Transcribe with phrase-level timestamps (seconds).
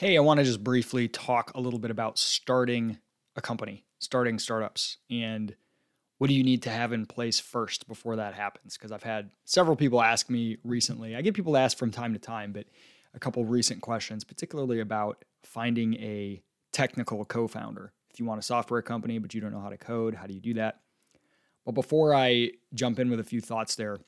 [0.00, 2.96] Hey, I want to just briefly talk a little bit about starting
[3.36, 5.54] a company, starting startups, and
[6.16, 8.78] what do you need to have in place first before that happens?
[8.78, 11.14] Because I've had several people ask me recently.
[11.14, 12.64] I get people to ask from time to time, but
[13.12, 16.42] a couple recent questions, particularly about finding a
[16.72, 17.92] technical co founder.
[18.10, 20.32] If you want a software company, but you don't know how to code, how do
[20.32, 20.80] you do that?
[21.66, 23.98] But before I jump in with a few thoughts there,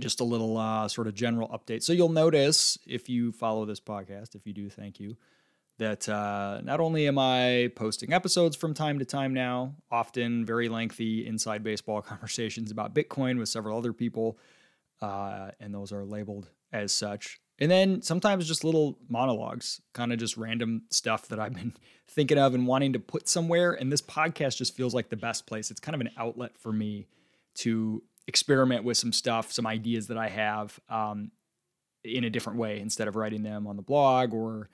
[0.00, 1.82] just a little uh, sort of general update.
[1.82, 5.16] So you'll notice if you follow this podcast, if you do, thank you,
[5.78, 10.68] that uh, not only am I posting episodes from time to time now, often very
[10.68, 14.38] lengthy inside baseball conversations about Bitcoin with several other people,
[15.00, 17.40] uh, and those are labeled as such.
[17.60, 21.74] And then sometimes just little monologues, kind of just random stuff that I've been
[22.08, 23.72] thinking of and wanting to put somewhere.
[23.72, 25.70] And this podcast just feels like the best place.
[25.70, 27.06] It's kind of an outlet for me
[27.56, 31.30] to experiment with some stuff, some ideas that I have um,
[32.04, 34.68] in a different way instead of writing them on the blog or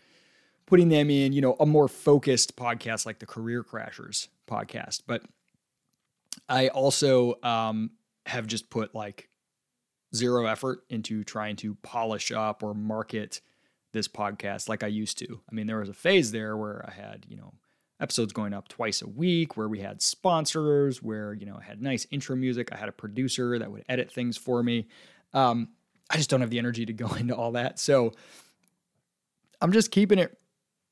[0.66, 5.02] putting them in, you know, a more focused podcast like the Career Crashers podcast.
[5.06, 5.22] But
[6.48, 7.90] I also um,
[8.26, 9.28] have just put like
[10.14, 13.40] zero effort into trying to polish up or market
[13.92, 15.40] this podcast like I used to.
[15.50, 17.54] I mean, there was a phase there where I had, you know,
[18.00, 21.82] episodes going up twice a week where we had sponsors, where, you know, I had
[21.82, 22.72] nice intro music.
[22.72, 24.88] I had a producer that would edit things for me.
[25.32, 25.68] Um,
[26.08, 27.78] I just don't have the energy to go into all that.
[27.78, 28.12] So
[29.60, 30.36] I'm just keeping it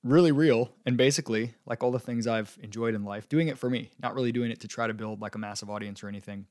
[0.05, 3.69] really real and basically like all the things I've enjoyed in life, doing it for
[3.69, 6.47] me, not really doing it to try to build like a massive audience or anything.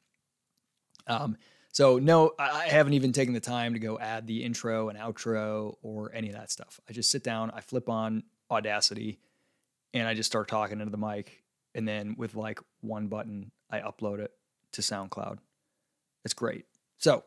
[1.07, 1.37] Um,
[1.71, 5.75] so no, I haven't even taken the time to go add the intro and outro
[5.81, 6.79] or any of that stuff.
[6.89, 9.19] I just sit down, I flip on Audacity,
[9.93, 11.43] and I just start talking into the mic.
[11.75, 14.31] And then with like one button, I upload it
[14.73, 15.37] to SoundCloud.
[16.25, 16.65] It's great.
[16.97, 17.23] So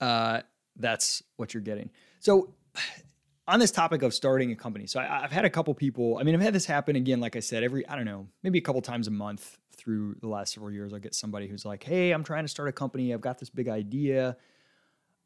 [0.00, 0.40] uh,
[0.76, 1.90] that's what you're getting.
[2.20, 2.54] So
[3.46, 6.18] on this topic of starting a company, so I, have had a couple people.
[6.18, 7.20] I mean, I've had this happen again.
[7.20, 10.28] Like I said, every I don't know, maybe a couple times a month through the
[10.28, 13.12] last several years, I'll get somebody who's like, "Hey, I'm trying to start a company.
[13.12, 14.36] I've got this big idea."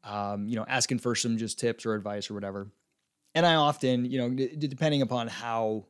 [0.03, 2.71] Um, you know, asking for some just tips or advice or whatever.
[3.35, 5.85] And I often, you know, d- depending upon how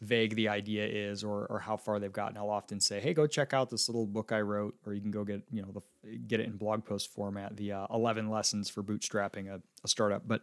[0.00, 3.26] vague the idea is or or how far they've gotten, I'll often say, "Hey, go
[3.26, 6.18] check out this little book I wrote," or you can go get you know the,
[6.18, 10.26] get it in blog post format, the uh, eleven lessons for bootstrapping a, a startup.
[10.26, 10.42] But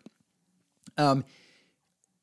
[0.97, 1.23] um,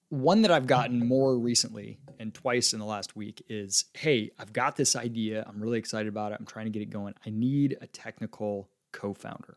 [0.08, 4.52] one that I've gotten more recently and twice in the last week is hey, I've
[4.52, 5.44] got this idea.
[5.48, 6.36] I'm really excited about it.
[6.38, 7.14] I'm trying to get it going.
[7.24, 9.56] I need a technical co founder.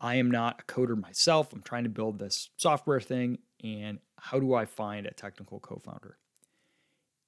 [0.00, 1.52] I am not a coder myself.
[1.52, 3.38] I'm trying to build this software thing.
[3.62, 6.18] And how do I find a technical co founder?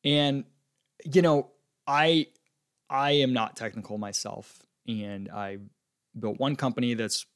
[0.06, 0.44] And,
[1.04, 1.50] you know,
[1.86, 2.28] I,
[2.88, 4.62] I am not technical myself.
[4.88, 5.58] And I
[6.18, 7.26] built one company that's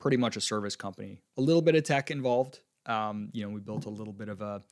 [0.00, 3.60] pretty much a service company, a little bit of tech involved, um, you know, we
[3.60, 4.62] built a little bit of a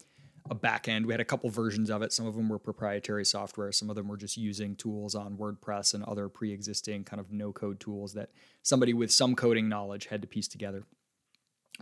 [0.50, 1.06] a back end.
[1.06, 2.12] We had a couple versions of it.
[2.12, 3.70] Some of them were proprietary software.
[3.70, 7.78] Some of them were just using tools on WordPress and other pre-existing kind of no-code
[7.78, 8.30] tools that
[8.62, 10.82] somebody with some coding knowledge had to piece together,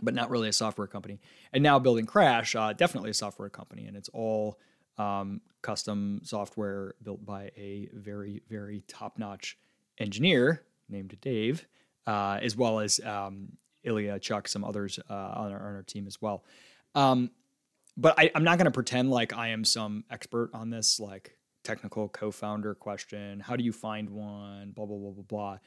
[0.03, 1.19] but not really a software company.
[1.51, 4.59] And now building Crash, uh, definitely a software company, and it's all
[4.99, 9.57] um, custom software built by a very, very top-notch
[9.97, 11.65] engineer named Dave,
[12.05, 16.05] uh, as well as um, Ilya, Chuck, some others uh, on, our, on, our, team
[16.05, 16.43] as well.
[16.95, 17.31] Um,
[17.97, 21.37] but I, am not going to pretend like I am some expert on this, like
[21.63, 23.39] technical co-founder question.
[23.39, 24.71] How do you find one?
[24.71, 25.57] Blah blah blah blah blah.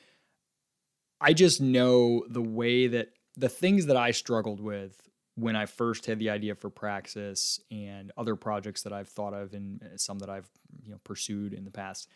[1.20, 5.00] I just know the way that the things that I struggled with
[5.34, 9.54] when I first had the idea for Praxis and other projects that I've thought of
[9.54, 10.48] and uh, some that I've
[10.84, 12.08] you know pursued in the past.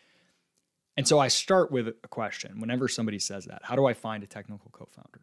[0.95, 3.61] And so I start with a question whenever somebody says that.
[3.63, 5.21] How do I find a technical co-founder?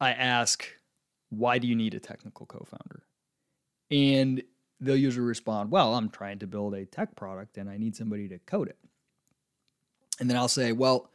[0.00, 0.66] I ask,
[1.30, 3.04] why do you need a technical co founder?
[3.90, 4.42] And
[4.80, 8.28] they'll usually respond, well, I'm trying to build a tech product and I need somebody
[8.28, 8.78] to code it.
[10.20, 11.10] And then I'll say, well,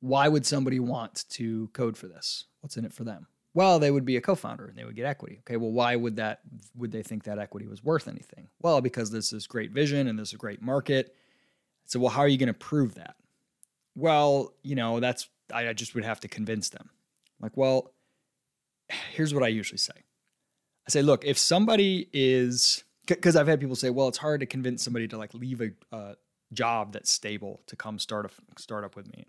[0.00, 2.44] why would somebody want to code for this?
[2.60, 3.26] What's in it for them?
[3.54, 5.38] Well, they would be a co-founder and they would get equity.
[5.40, 6.40] Okay, well, why would that
[6.76, 8.48] would they think that equity was worth anything?
[8.60, 11.14] Well, because this is great vision and this is a great market.
[11.86, 13.14] So, well, how are you going to prove that?
[13.94, 16.90] Well, you know, that's I just would have to convince them.
[17.40, 17.92] Like, well,
[19.12, 19.92] here's what I usually say.
[20.86, 24.46] I say, look, if somebody is, because I've had people say, well, it's hard to
[24.46, 26.14] convince somebody to like leave a uh,
[26.52, 29.26] job that's stable to come start a startup with me.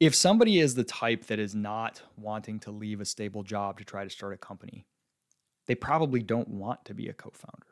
[0.00, 3.84] If somebody is the type that is not wanting to leave a stable job to
[3.84, 4.86] try to start a company,
[5.66, 7.66] they probably don't want to be a co founder.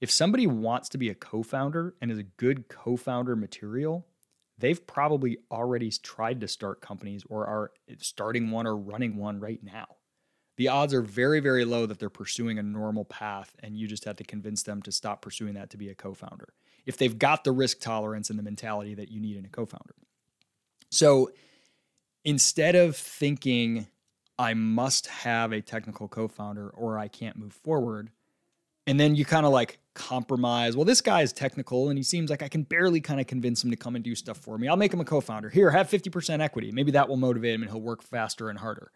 [0.00, 4.06] If somebody wants to be a co founder and is a good co founder material,
[4.58, 9.40] they've probably already tried to start companies or are eh, starting one or running one
[9.40, 9.86] right now
[10.60, 14.04] the odds are very, very low that they're pursuing a normal path and you just
[14.04, 16.52] have to convince them to stop pursuing that to be a co founder.
[16.84, 19.64] If they've got the risk tolerance and the mentality that you need in a co
[19.64, 19.94] founder.
[20.90, 21.30] So
[22.24, 23.86] instead of thinking,
[24.38, 28.10] I must have a technical co founder or I can't move forward,
[28.86, 30.76] and then you kind of like compromise.
[30.76, 33.62] Well, this guy is technical and he seems like I can barely kind of convince
[33.62, 34.68] him to come and do stuff for me.
[34.68, 35.50] I'll make him a co founder.
[35.50, 36.72] Here, have 50% equity.
[36.72, 38.90] Maybe that will motivate him and he'll work faster and harder.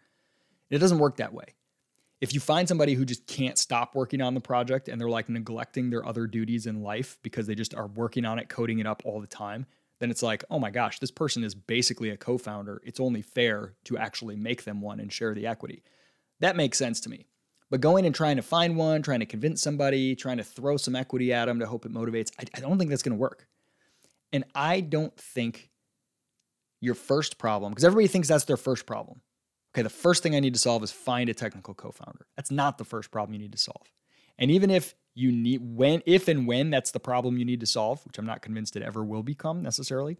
[0.69, 1.45] It doesn't work that way.
[2.21, 5.29] If you find somebody who just can't stop working on the project and they're like
[5.29, 8.87] neglecting their other duties in life because they just are working on it, coding it
[8.87, 9.65] up all the time,
[9.99, 12.81] then it's like, oh my gosh, this person is basically a co founder.
[12.83, 15.83] It's only fair to actually make them one and share the equity.
[16.39, 17.27] That makes sense to me.
[17.71, 20.95] But going and trying to find one, trying to convince somebody, trying to throw some
[20.95, 23.47] equity at them to hope it motivates, I, I don't think that's going to work.
[24.31, 25.69] And I don't think
[26.81, 29.21] your first problem, because everybody thinks that's their first problem.
[29.73, 32.27] Okay, the first thing I need to solve is find a technical co founder.
[32.35, 33.91] That's not the first problem you need to solve.
[34.37, 37.65] And even if you need, when, if and when that's the problem you need to
[37.65, 40.17] solve, which I'm not convinced it ever will become necessarily,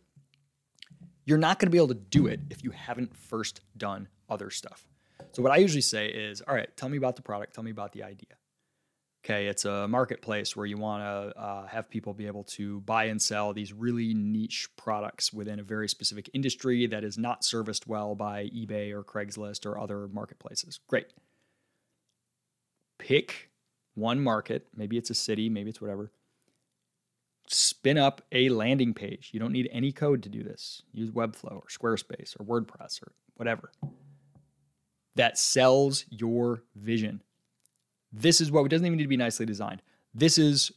[1.25, 4.49] you're not going to be able to do it if you haven't first done other
[4.49, 4.87] stuff.
[5.33, 7.71] So what I usually say is, all right, tell me about the product, tell me
[7.71, 8.29] about the idea.
[9.25, 13.05] Okay, it's a marketplace where you want to uh, have people be able to buy
[13.05, 17.87] and sell these really niche products within a very specific industry that is not serviced
[17.87, 20.79] well by eBay or Craigslist or other marketplaces.
[20.87, 21.07] Great.
[22.99, 23.49] Pick
[23.95, 26.11] one market, maybe it's a city, maybe it's whatever.
[27.47, 29.29] Spin up a landing page.
[29.33, 30.83] You don't need any code to do this.
[30.91, 33.71] Use Webflow or Squarespace or WordPress or whatever
[35.15, 37.21] that sells your vision.
[38.11, 39.81] This is what it doesn't even need to be nicely designed.
[40.13, 40.71] This is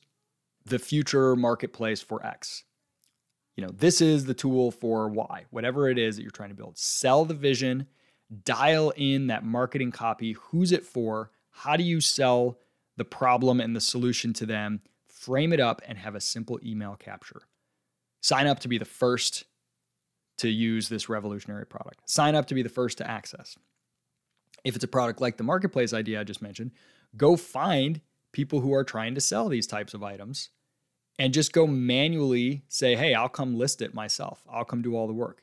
[0.65, 2.65] the future marketplace for X.
[3.57, 6.55] You know, this is the tool for Y, whatever it is that you're trying to
[6.55, 6.79] build.
[6.79, 7.87] Sell the vision,
[8.45, 10.33] dial in that marketing copy.
[10.33, 11.31] Who's it for?
[11.51, 12.59] How do you sell
[12.99, 14.83] the problem and the solution to them?
[15.09, 17.41] Frame it up and have a simple email capture.
[18.21, 19.45] Sign up to be the first
[20.39, 22.09] to use this revolutionary product.
[22.09, 23.57] Sign up to be the first to access
[24.65, 26.73] if it's a product like the marketplace idea I just mentioned,
[27.17, 28.01] go find
[28.33, 30.51] people who are trying to sell these types of items
[31.19, 34.43] and just go manually say, hey, I'll come list it myself.
[34.51, 35.43] I'll come do all the work.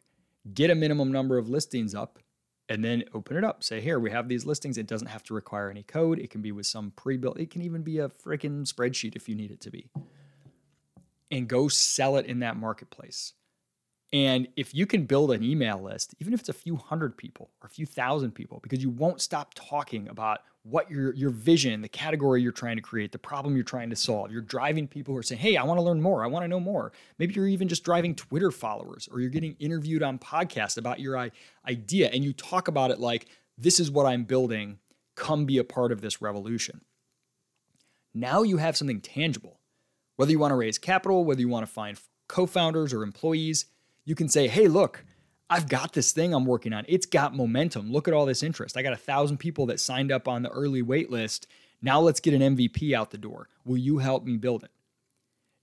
[0.53, 2.19] Get a minimum number of listings up
[2.69, 3.63] and then open it up.
[3.63, 4.77] Say, here, we have these listings.
[4.77, 6.19] It doesn't have to require any code.
[6.19, 9.29] It can be with some pre built, it can even be a freaking spreadsheet if
[9.29, 9.89] you need it to be.
[11.31, 13.33] And go sell it in that marketplace.
[14.13, 17.49] And if you can build an email list, even if it's a few hundred people
[17.61, 21.81] or a few thousand people, because you won't stop talking about what your your vision,
[21.81, 24.31] the category you're trying to create, the problem you're trying to solve.
[24.31, 26.23] You're driving people who are saying, "Hey, I want to learn more.
[26.23, 29.55] I want to know more." Maybe you're even just driving Twitter followers or you're getting
[29.59, 31.29] interviewed on podcasts about your
[31.67, 33.27] idea and you talk about it like,
[33.57, 34.79] "This is what I'm building.
[35.15, 36.81] Come be a part of this revolution."
[38.13, 39.59] Now you have something tangible.
[40.15, 43.65] Whether you want to raise capital, whether you want to find co-founders or employees,
[44.05, 45.05] you can say, hey, look,
[45.49, 46.85] I've got this thing I'm working on.
[46.87, 47.91] It's got momentum.
[47.91, 48.77] Look at all this interest.
[48.77, 51.47] I got a thousand people that signed up on the early wait list.
[51.81, 53.49] Now let's get an MVP out the door.
[53.63, 54.71] Will you help me build it?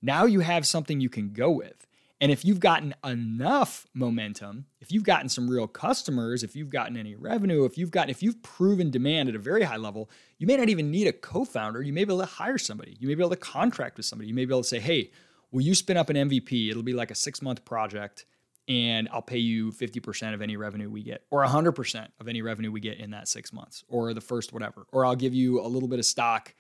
[0.00, 1.86] Now you have something you can go with.
[2.20, 6.96] And if you've gotten enough momentum, if you've gotten some real customers, if you've gotten
[6.96, 10.08] any revenue, if you've gotten if you've proven demand at a very high level,
[10.38, 11.82] you may not even need a co-founder.
[11.82, 12.96] You may be able to hire somebody.
[13.00, 14.28] You may be able to contract with somebody.
[14.28, 15.10] You may be able to say, "Hey,
[15.50, 16.70] will you spin up an MVP?
[16.70, 18.24] It'll be like a 6-month project
[18.72, 22.72] and I'll pay you 50% of any revenue we get, or 100% of any revenue
[22.72, 24.86] we get in that six months, or the first whatever.
[24.92, 26.54] Or I'll give you a little bit of stock,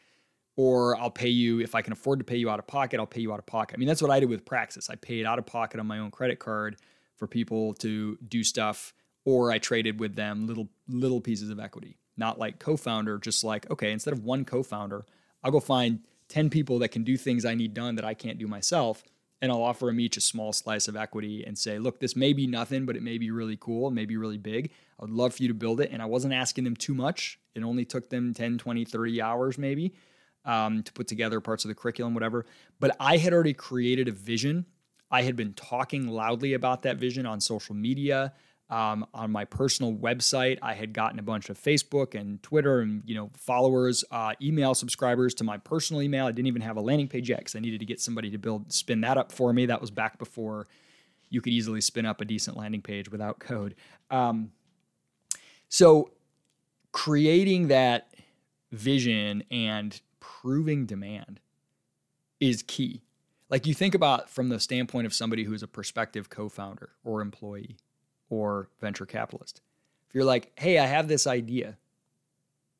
[0.54, 3.06] or I'll pay you, if I can afford to pay you out of pocket, I'll
[3.06, 3.76] pay you out of pocket.
[3.76, 4.90] I mean, that's what I did with Praxis.
[4.90, 6.76] I paid out of pocket on my own credit card
[7.16, 8.92] for people to do stuff,
[9.24, 11.96] or I traded with them little little pieces of equity.
[12.18, 15.06] Not like co-founder, just like, okay, instead of one co-founder,
[15.42, 18.38] I'll go find 10 people that can do things I need done that I can't
[18.38, 19.02] do myself
[19.42, 22.32] and I'll offer them each a small slice of equity and say, look, this may
[22.32, 24.70] be nothing, but it may be really cool, it may be really big.
[24.98, 25.90] I would love for you to build it.
[25.92, 27.40] And I wasn't asking them too much.
[27.56, 29.94] It only took them 10, 20, 30 hours maybe
[30.44, 32.46] um, to put together parts of the curriculum, whatever.
[32.78, 34.64] But I had already created a vision.
[35.10, 38.32] I had been talking loudly about that vision on social media.
[38.72, 43.02] Um, on my personal website, I had gotten a bunch of Facebook and Twitter and
[43.04, 46.24] you know followers, uh, email subscribers to my personal email.
[46.24, 48.38] I didn't even have a landing page yet because I needed to get somebody to
[48.38, 49.66] build spin that up for me.
[49.66, 50.68] That was back before
[51.28, 53.74] you could easily spin up a decent landing page without code.
[54.10, 54.52] Um,
[55.68, 56.10] so
[56.92, 58.14] creating that
[58.70, 61.40] vision and proving demand
[62.40, 63.02] is key.
[63.50, 67.76] Like you think about from the standpoint of somebody who's a prospective co-founder or employee
[68.32, 69.60] or venture capitalist.
[70.08, 71.76] If you're like, hey, I have this idea,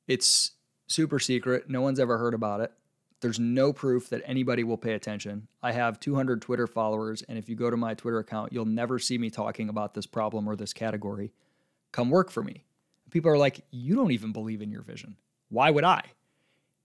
[0.09, 0.53] It's
[0.87, 1.69] super secret.
[1.69, 2.73] No one's ever heard about it.
[3.21, 5.47] There's no proof that anybody will pay attention.
[5.63, 8.99] I have 200 Twitter followers, and if you go to my Twitter account, you'll never
[8.99, 11.33] see me talking about this problem or this category.
[11.93, 12.65] Come work for me.
[13.11, 15.17] People are like, You don't even believe in your vision.
[15.51, 16.03] Why would I?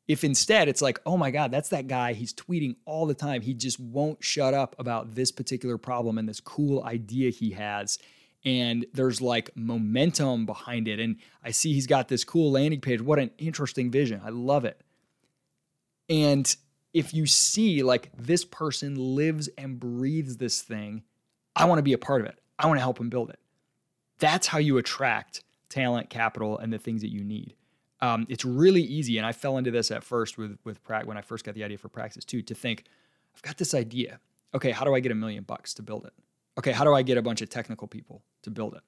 [0.07, 2.13] If instead it's like, oh my God, that's that guy.
[2.13, 3.41] He's tweeting all the time.
[3.41, 7.97] He just won't shut up about this particular problem and this cool idea he has.
[8.45, 10.99] And there's like momentum behind it.
[10.99, 13.01] And I see he's got this cool landing page.
[13.01, 14.21] What an interesting vision.
[14.23, 14.81] I love it.
[16.09, 16.55] And
[16.93, 21.03] if you see like this person lives and breathes this thing,
[21.55, 22.39] I want to be a part of it.
[22.57, 23.39] I want to help him build it.
[24.19, 27.55] That's how you attract talent, capital, and the things that you need.
[27.99, 31.21] Um, it's really easy, and I fell into this at first with with when I
[31.21, 32.41] first got the idea for Praxis too.
[32.43, 32.83] To think,
[33.35, 34.19] I've got this idea.
[34.53, 36.13] Okay, how do I get a million bucks to build it?
[36.57, 38.81] Okay, how do I get a bunch of technical people to build it?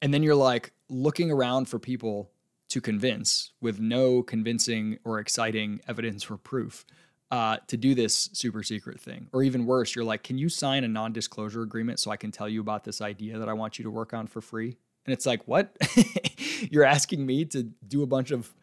[0.00, 2.30] And then you're like looking around for people
[2.68, 6.84] to convince with no convincing or exciting evidence or proof
[7.30, 9.28] uh, to do this super secret thing.
[9.32, 12.30] Or even worse, you're like, can you sign a non disclosure agreement so I can
[12.30, 14.76] tell you about this idea that I want you to work on for free?
[15.06, 15.76] And it's like, what?
[16.70, 18.54] You're asking me to do a bunch of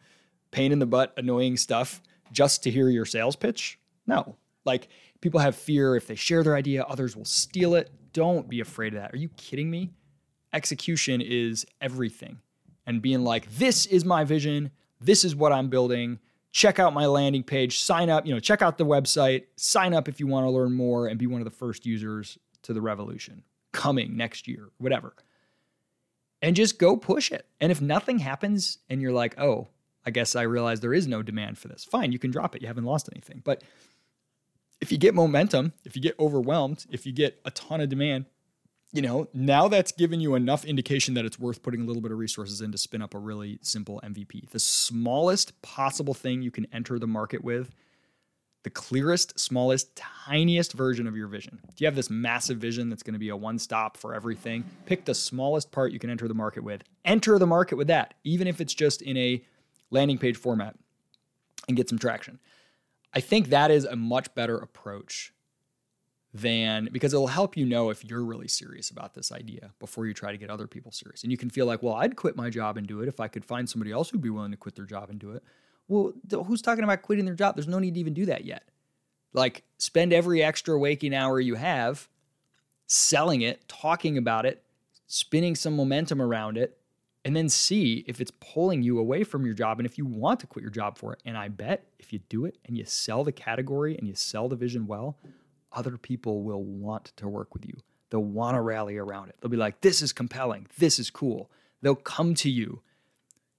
[0.50, 2.00] pain in the butt, annoying stuff
[2.32, 3.78] just to hear your sales pitch?
[4.06, 4.36] No.
[4.64, 4.88] Like,
[5.20, 7.90] people have fear if they share their idea, others will steal it.
[8.12, 9.12] Don't be afraid of that.
[9.12, 9.90] Are you kidding me?
[10.52, 12.40] Execution is everything.
[12.86, 14.70] And being like, this is my vision,
[15.00, 16.18] this is what I'm building.
[16.52, 20.08] Check out my landing page, sign up, you know, check out the website, sign up
[20.08, 22.80] if you want to learn more and be one of the first users to the
[22.80, 23.42] revolution
[23.72, 25.14] coming next year, whatever
[26.42, 27.46] and just go push it.
[27.60, 29.68] And if nothing happens and you're like, oh,
[30.04, 32.62] I guess I realize there is no demand for this, fine, you can drop it.
[32.62, 33.42] You haven't lost anything.
[33.44, 33.62] But
[34.80, 38.26] if you get momentum, if you get overwhelmed, if you get a ton of demand,
[38.92, 42.12] you know, now that's given you enough indication that it's worth putting a little bit
[42.12, 44.48] of resources in to spin up a really simple MVP.
[44.50, 47.74] The smallest possible thing you can enter the market with
[48.66, 51.60] the clearest, smallest, tiniest version of your vision.
[51.68, 54.64] If you have this massive vision that's going to be a one stop for everything,
[54.86, 56.82] pick the smallest part you can enter the market with.
[57.04, 59.40] Enter the market with that, even if it's just in a
[59.90, 60.74] landing page format,
[61.68, 62.40] and get some traction.
[63.16, 65.32] I think that is a much better approach
[66.34, 70.12] than because it'll help you know if you're really serious about this idea before you
[70.12, 71.22] try to get other people serious.
[71.22, 73.26] And you can feel like, well, I'd quit my job and do it if I
[73.26, 75.42] could find somebody else who'd be willing to quit their job and do it.
[75.88, 76.12] Well,
[76.44, 77.56] who's talking about quitting their job?
[77.56, 78.64] There's no need to even do that yet.
[79.32, 82.10] Like, spend every extra waking hour you have
[82.86, 84.62] selling it, talking about it,
[85.06, 86.78] spinning some momentum around it,
[87.26, 90.38] and then see if it's pulling you away from your job and if you want
[90.38, 91.20] to quit your job for it.
[91.24, 94.48] And I bet if you do it and you sell the category and you sell
[94.48, 95.18] the vision well,
[95.72, 97.74] other people will want to work with you.
[98.10, 99.36] They'll want to rally around it.
[99.40, 100.68] They'll be like, this is compelling.
[100.78, 101.50] This is cool.
[101.82, 102.82] They'll come to you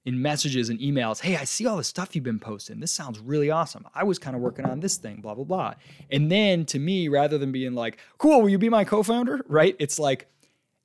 [0.05, 2.79] in messages and emails, hey, I see all the stuff you've been posting.
[2.79, 3.85] This sounds really awesome.
[3.93, 5.73] I was kind of working on this thing, blah, blah, blah.
[6.09, 9.43] And then to me, rather than being like, cool, will you be my co founder?
[9.49, 9.75] Right?
[9.77, 10.29] It's like,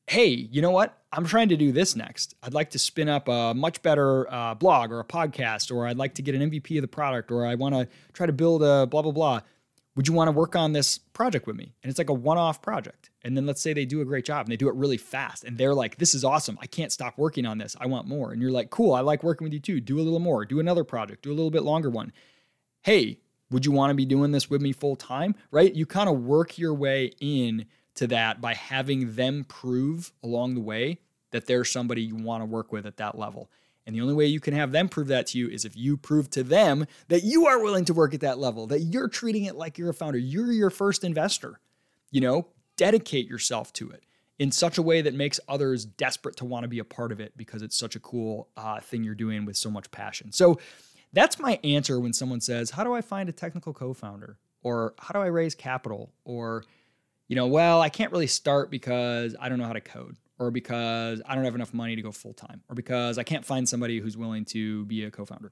[0.07, 0.99] hey, you know what?
[1.13, 2.35] I'm trying to do this next.
[2.43, 5.99] I'd like to spin up a much better uh, blog or a podcast, or I'd
[5.99, 8.63] like to get an MVP of the product, or I want to try to build
[8.63, 9.41] a blah, blah, blah
[9.95, 11.75] would you want to work on this project with me?
[11.83, 13.11] And it's like a one off project.
[13.23, 15.45] And then let's say they do a great job and they do it really fast
[15.45, 16.59] and they're like, this is awesome.
[16.61, 17.77] I can't stop working on this.
[17.79, 18.33] I want more.
[18.33, 19.81] And you're like, cool, I like working with you too.
[19.81, 22.13] Do a little more, do another project, do a little bit longer one.
[22.83, 25.35] Hey, would you want to be doing this with me full time?
[25.51, 25.75] Right?
[25.75, 30.61] You kind of work your way in to that by having them prove along the
[30.61, 30.99] way
[31.31, 33.51] that they're somebody you want to work with at that level.
[33.87, 35.97] And the only way you can have them prove that to you is if you
[35.97, 39.45] prove to them that you are willing to work at that level, that you're treating
[39.45, 41.59] it like you're a founder, you're your first investor.
[42.11, 44.05] You know, dedicate yourself to it
[44.39, 47.21] in such a way that makes others desperate to want to be a part of
[47.21, 50.33] it because it's such a cool uh, thing you're doing with so much passion.
[50.33, 50.59] So
[51.13, 54.39] that's my answer when someone says, How do I find a technical co founder?
[54.63, 56.13] Or how do I raise capital?
[56.25, 56.65] Or,
[57.33, 60.51] you know, well, I can't really start because I don't know how to code or
[60.51, 63.67] because I don't have enough money to go full time, or because I can't find
[63.67, 65.51] somebody who's willing to be a co-founder.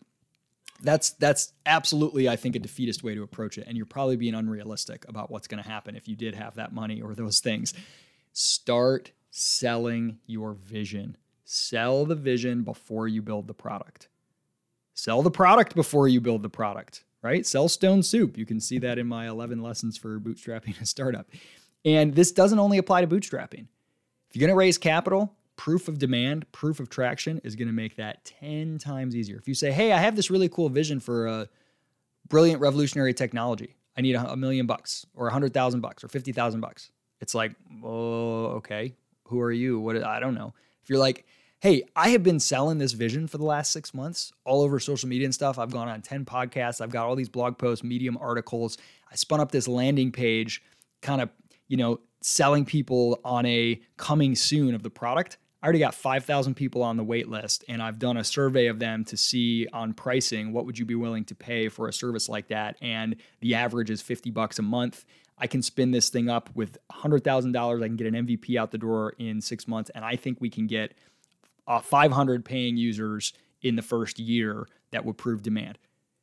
[0.83, 4.35] That's that's absolutely, I think, a defeatist way to approach it, and you're probably being
[4.35, 7.73] unrealistic about what's going to happen if you did have that money or those things.
[8.35, 11.17] Start selling your vision.
[11.47, 14.09] Sell the vision before you build the product.
[14.93, 17.47] Sell the product before you build the product, right?
[17.47, 18.37] Sell stone soup.
[18.37, 21.27] You can see that in my 11 lessons for bootstrapping a startup.
[21.85, 23.67] And this doesn't only apply to bootstrapping.
[24.29, 27.75] If you're going to raise capital, proof of demand, proof of traction is going to
[27.75, 29.37] make that 10 times easier.
[29.37, 31.49] If you say, hey, I have this really cool vision for a
[32.29, 36.61] brilliant revolutionary technology, I need a, million bucks or a hundred thousand bucks or 50,000
[36.61, 36.91] bucks.
[37.21, 37.53] It's like,
[37.85, 38.95] oh, okay.
[39.25, 39.79] Who are you?
[39.81, 40.03] What?
[40.03, 40.55] I don't know.
[40.83, 41.27] If you're like,
[41.61, 45.09] hey, I have been selling this vision for the last six months all over social
[45.09, 45.59] media and stuff.
[45.59, 48.79] I've gone on 10 podcasts, I've got all these blog posts, Medium articles.
[49.11, 50.63] I spun up this landing page,
[51.03, 51.29] kind of,
[51.71, 55.39] you know, selling people on a coming soon of the product.
[55.63, 58.81] I already got 5,000 people on the wait list, and I've done a survey of
[58.81, 62.29] them to see on pricing what would you be willing to pay for a service
[62.29, 62.77] like that.
[62.83, 65.05] And the average is 50 bucks a month.
[65.39, 67.83] I can spin this thing up with $100,000.
[67.83, 70.51] I can get an MVP out the door in six months, and I think we
[70.51, 70.95] can get
[71.69, 75.79] uh, 500 paying users in the first year that would prove demand.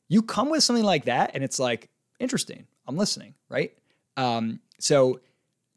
[0.09, 1.89] You come with something like that, and it's like,
[2.19, 2.67] interesting.
[2.85, 3.71] I'm listening, right?
[4.17, 5.19] Um, so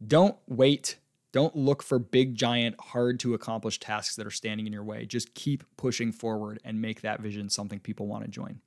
[0.07, 0.97] don't wait.
[1.33, 5.07] Don't look for big, giant, hard to accomplish tasks that are standing in your way.
[5.07, 8.61] Just keep pushing forward and make that vision something people want to join.